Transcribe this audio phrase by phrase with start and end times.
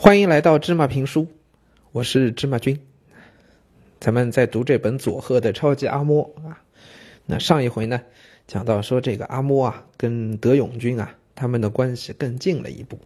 [0.00, 1.26] 欢迎来到芝麻评书，
[1.90, 2.78] 我是芝麻君。
[3.98, 6.62] 咱们在读这本佐贺的超级阿嬷啊。
[7.26, 8.00] 那上一回呢，
[8.46, 12.96] 讲到说这个阿嬷啊，跟德永君啊，他们的关系更近了一步，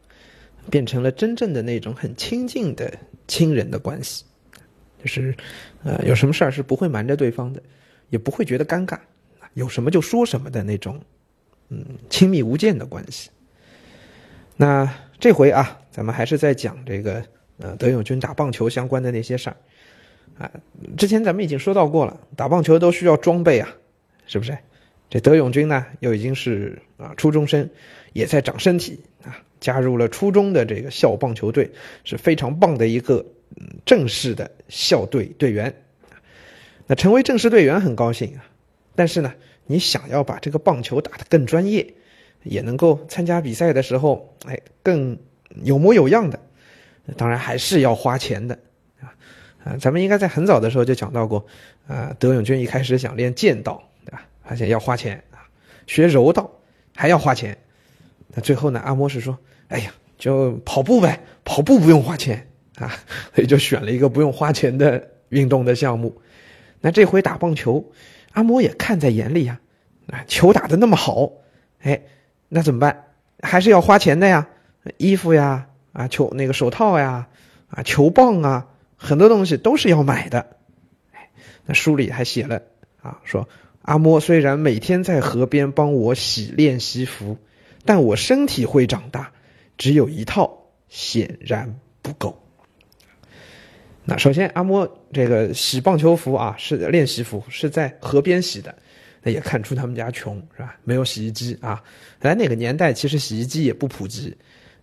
[0.71, 2.93] 变成了真正的那种很亲近的
[3.27, 4.27] 亲人的关系，
[5.03, 5.35] 就是
[5.85, 7.63] 呃，有什么事儿是不会瞒着对方的，
[8.11, 8.99] 也不会觉得尴尬，
[9.55, 11.01] 有什么就说什么的那种，
[11.71, 13.31] 嗯，亲密无间的关系。
[14.59, 17.23] 那这回啊，咱们还是在讲这个
[17.59, 19.57] 呃德永君打棒球相关的那些事儿
[20.37, 20.51] 啊。
[20.97, 23.73] 之前咱们已经说到过了，打棒球都需要装备啊，
[24.27, 24.59] 是不是？
[25.09, 27.71] 这德永君呢，又已经是啊初中生，
[28.13, 31.71] 也在长身体啊，加入了初中的这个校棒球队，
[32.03, 35.73] 是非常棒的一个嗯正式的校队队员。
[36.89, 38.45] 那成为正式队员很高兴啊，
[38.97, 39.33] 但是呢，
[39.67, 41.95] 你想要把这个棒球打得更专业。
[42.43, 45.19] 也能够参加比赛的时候，哎，更
[45.63, 46.39] 有模有样的。
[47.17, 48.57] 当然还是要花钱的
[49.01, 49.11] 啊
[49.65, 49.77] 啊！
[49.77, 51.45] 咱们应该在很早的时候就讲到过
[51.89, 52.15] 啊。
[52.19, 54.25] 德永君一开始想练剑道，对吧？
[54.45, 55.43] 而且要花钱啊。
[55.89, 56.49] 学柔道
[56.95, 57.59] 还要花钱。
[58.29, 58.79] 那最后呢？
[58.81, 62.95] 阿嬷是说：“哎呀，就跑步呗，跑步不用花钱啊。”
[63.35, 66.23] 所以就选了一个不用花钱的运动的项目。
[66.81, 67.93] 那这回打棒球，
[68.31, 69.61] 阿嬷也看在眼里呀。
[70.07, 71.33] 啊，球打得那么好，
[71.81, 72.01] 哎。
[72.55, 73.07] 那怎么办？
[73.41, 74.47] 还是要花钱的呀，
[74.99, 77.29] 衣服呀，啊球那个手套呀，
[77.71, 80.59] 啊球棒啊，很多东西都是要买的。
[81.65, 82.61] 那书里还写了
[83.01, 83.49] 啊，说
[83.81, 87.39] 阿嬷虽然每天在河边帮我洗练习服，
[87.87, 89.33] 但我身体会长大，
[89.79, 92.39] 只有一套显然不够。
[94.05, 98.75] 那首先，阿嬷这个洗棒球服啊，是练习服，是在河边洗的。
[99.23, 100.77] 那也看出他们家穷是吧？
[100.83, 101.83] 没有洗衣机啊。
[102.21, 104.37] 在那个年代，其实洗衣机也不普及，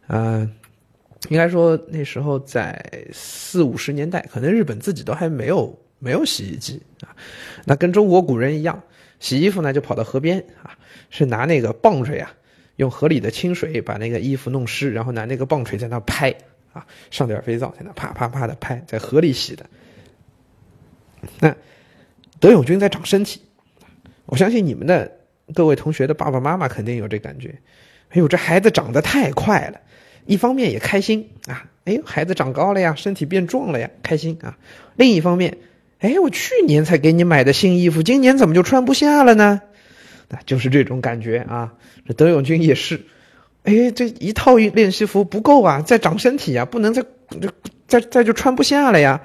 [0.08, 0.50] 嗯，
[1.28, 7.14] 应该说那时候在四五十年代，可能日本自己都还没有没有洗衣机啊。
[7.66, 8.82] 那跟中国古人一样，
[9.20, 10.72] 洗衣服呢就跑到河边啊，
[11.10, 12.32] 是拿那个棒槌啊，
[12.78, 16.33] 用河里的清水把那个衣服弄湿，然后拿那个棒槌在那拍
[16.72, 19.66] 啊，上点肥皂在那啪啪啪的拍，在河里洗的。
[21.42, 21.54] 那
[22.39, 23.42] 德永君在长身体。
[24.30, 25.12] 我相信你们的
[25.56, 27.56] 各位同学的爸爸妈妈肯定有这感觉，
[28.10, 29.80] 哎呦，这孩子长得太快了，
[30.28, 34.56] 一方面也开心啊，哎，孩子长高了呀，身体变壮了呀，开心啊。
[34.95, 35.58] 另一方面，
[35.98, 39.62] 哎，我去年才给你买的新衣服，今年怎么就穿不下了呢？
[40.30, 41.73] 啊，就是这种感觉啊。
[42.08, 43.02] 这德永君也是，
[43.64, 47.04] 哎，这一套练习服不够啊，再长身体啊，不能再
[47.88, 49.22] 再再就穿不下了呀，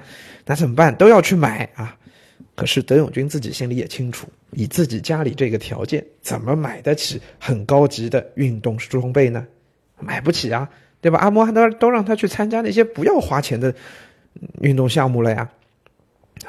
[0.47, 0.95] 那怎么办？
[0.95, 1.95] 都要去买啊。
[2.55, 9.45] 可是德永君自己心里也清楚，以自己家里这个条件，怎么买得起很高级的运动装备呢？
[9.99, 10.69] 买不起啊，
[11.01, 11.19] 对吧？
[11.19, 13.73] 阿嬷都都让他去参加那些不要花钱的
[14.61, 15.49] 运动项目了呀。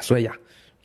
[0.01, 0.37] 所以啊，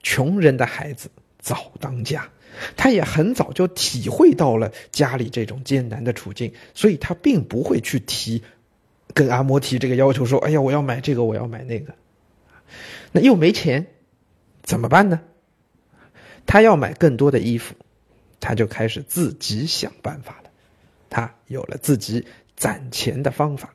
[0.03, 1.09] 穷人的孩子
[1.40, 2.29] 早当家，
[2.75, 8.41] 他也很早就体会到了家里这种艰难的处境，所以他并不会去提
[9.13, 11.94] 跟阿嬷提这个要求，说：“哎呀，我要买这个，我要买那个。”
[13.11, 13.85] 那又没钱。
[14.63, 15.19] 怎么办呢？
[16.45, 17.75] 他要买更多的衣服，
[18.39, 20.49] 他就开始自己想办法了。
[21.09, 23.73] 他有了自己攒钱的方法，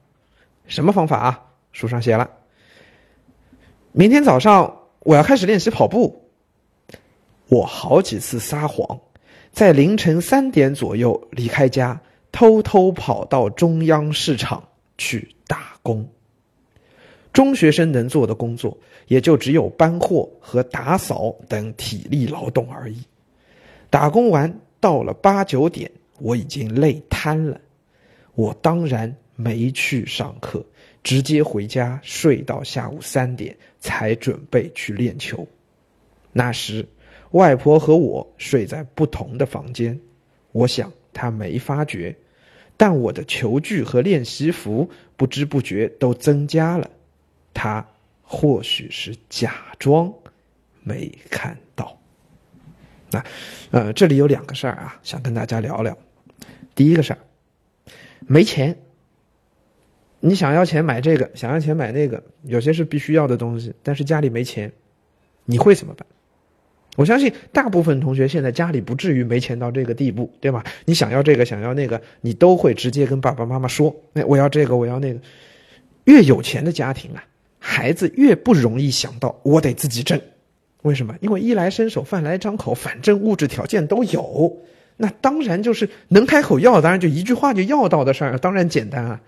[0.66, 1.42] 什么方法啊？
[1.72, 2.30] 书上写了：
[3.92, 6.28] 明天早上我要开始练习跑步。
[7.48, 9.00] 我好几次撒谎，
[9.52, 12.00] 在凌晨三点左右离开家，
[12.32, 14.68] 偷偷跑到中央市场
[14.98, 16.08] 去打工。
[17.36, 18.74] 中学生能做的工作，
[19.08, 22.96] 也就只有搬货和打扫等体力劳动而已。
[23.90, 27.60] 打工完到了八九点，我已经累瘫了。
[28.36, 30.64] 我当然没去上课，
[31.02, 35.46] 直接回家睡到下午三点，才准备去练球。
[36.32, 36.88] 那时，
[37.32, 40.00] 外婆和我睡在不同的房间，
[40.52, 42.16] 我想她没发觉，
[42.78, 46.90] 但我的球具和练习服不知不觉都增加了。
[47.56, 47.82] 他
[48.22, 50.12] 或许是假装
[50.82, 51.98] 没看到。
[53.10, 53.24] 那，
[53.70, 55.96] 呃，这里有两个事儿啊，想跟大家聊聊。
[56.74, 57.18] 第一个事儿，
[58.26, 58.76] 没钱。
[60.20, 64.70] 你想要钱买这个，想要钱买那个，有些是必须要的东西，但是家里没钱，
[65.46, 66.06] 你会怎么办？
[66.96, 70.62] 我相信大部分同学现在家里不至于没钱到这个地步，对吧？
[70.84, 75.20] 你想要这个，想要那个，你都会直接跟爸爸妈妈说：“那我要这个，我要那个。”
[76.04, 77.24] 越有钱的家庭啊。
[77.68, 80.20] 孩子越不容易想到我得自己挣，
[80.82, 81.16] 为什么？
[81.20, 84.56] 因为衣来伸手，饭来张口，反正物质条件都有，
[84.96, 89.20] 那当然就是能开口要，当然就一句话就要到的事儿，当然简单啊。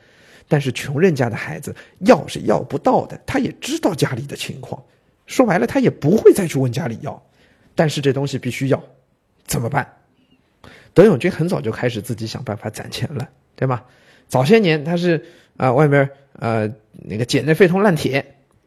[0.46, 4.80] 但是穷人家的孩子要是要不到的，他也知道家里的情况，
[5.26, 7.20] 说白了他也不会再去问家里要，
[7.74, 8.80] 但是这东西必须要，
[9.46, 9.84] 怎么办？
[10.94, 13.84] 德永军很早就开始自己想办法攒钱了，对吧？
[14.28, 15.24] 早些年他是
[15.58, 16.08] 啊外面
[16.38, 18.24] 呃那个捡那废铜烂铁，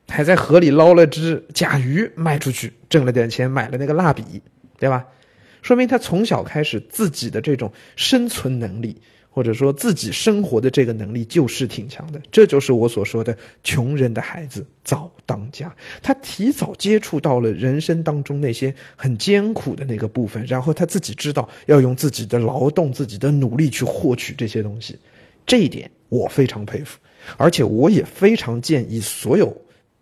[0.07, 4.23] 还在河里捞了只甲鱼卖出去，挣了点钱买了那个蜡笔，
[4.77, 5.03] 对吧？
[5.63, 8.99] 说明他从小开始自己的这种生存能力，
[9.29, 12.19] 或者说自己生活的这个能力就是挺强的。
[12.31, 15.71] 这就是我所说的穷人的孩子早当家。
[16.01, 24.97] 他提早接触到了人生当中那些很艰苦的那个部分，然后他自己知道要用自己的劳动、自己的努力去获取这些东西。
[25.45, 26.99] 这一点我非常佩服，
[27.37, 29.55] 而且我也非常建议所有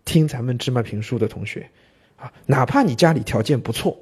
[0.04, 1.64] 听咱们芝麻评书的同学，
[2.16, 3.96] 啊，哪怕你家里条件不错。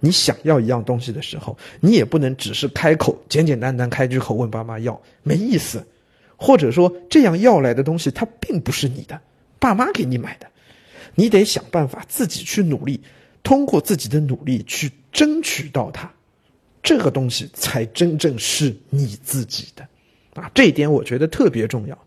[0.00, 5.86] 你想要一样东西的时候，你也不能只是开口简简单单开句口问爸妈要，没意思。
[6.36, 9.20] 或者说这样要来的东西它并不是你的，
[9.60, 10.48] 爸妈给你买的，
[11.14, 13.00] 你得想办法自己去努力，
[13.42, 16.10] 通过自己的努力去争取到它，
[16.82, 19.86] 这个东西才真正是你自己的，
[20.34, 21.98] 啊，这一点我觉得特别重要。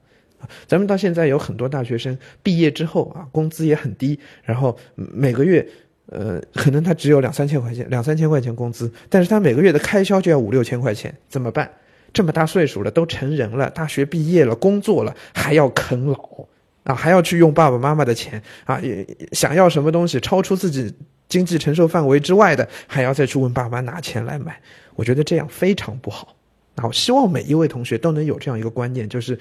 [0.68, 5.68] 咱们到现在有很多大学生毕业之后啊，工资也很低，然后每个月。
[6.08, 11.68] 呃，可能他只有两三千块钱，两三千块钱工资，但是他每个月的开销就要五六千块钱，怎么办？
[12.12, 16.46] 这么大岁数了，都成人了，大学毕业了，工作了，还要啃老
[16.84, 20.94] 啊，还要去用爸爸妈妈的钱啊，也想要什么东西超出自己
[21.30, 24.60] 经济承受范围之外的，还要再去问爸妈拿钱来买，
[24.96, 26.36] 我觉得这样非常不好。
[26.76, 29.40] 啊，我希望每一位同学都能有这样一个观念，就是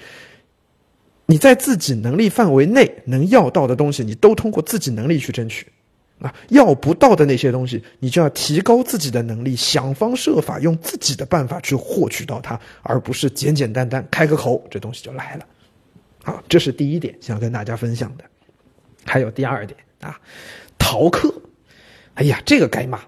[1.25, 5.67] 你在自己能力范围内能要到的东西，你都通过自己能力去争取。
[6.19, 15.45] 啊，要不到的那些东西，你就要提高自己的能力，想方设法用自己的办法去获取到它，而不是简简单单开个口，这东西就来了。
[16.23, 18.23] 好，这是第一点想跟大家分享的。
[19.03, 20.17] 还有第二点啊，
[20.77, 21.33] 逃课。
[22.13, 22.99] 哎呀，这个该骂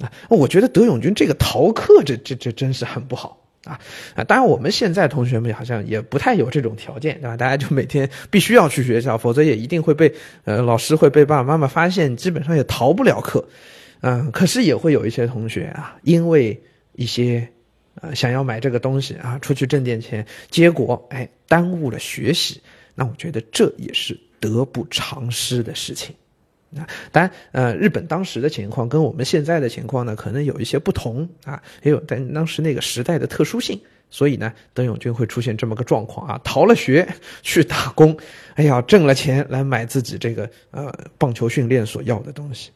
[0.00, 0.10] 啊！
[0.30, 3.46] 我觉得德永军这个逃课，这这这真是很不好。
[3.68, 3.78] 啊
[4.14, 4.24] 啊！
[4.24, 7.36] 当然，我们现在同学们好像也不太有这种条件，对吧？
[7.36, 10.12] 大家就每天必须要去学校，否则也一定会被
[10.44, 13.46] 呃老师会被爸爸妈妈发现，基本上也逃不了课。
[14.00, 16.60] 嗯，可是也会有一些同学啊，因为
[16.92, 17.46] 一些
[18.00, 22.60] 呃想要买这个东西啊，出去挣点钱，结果哎耽误了学习。
[22.94, 26.14] 那我觉得这也是得不偿失的事情。
[26.76, 33.80] 啊，当然，呃，日本当时的情况跟我们现在的情况呢，可能有一些不同啊，也有但当时那个时代的特殊性，
[34.10, 37.08] 所以呢，邓永军会出现这么个状况啊，逃了学
[37.40, 38.14] 去打工，
[38.54, 42.70] 哎呀，挣了钱来买自己这个呃棒球训练所要的东西，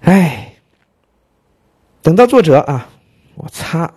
[0.00, 0.54] 哎，
[2.02, 2.90] 等到作者啊，
[3.36, 3.94] 我擦。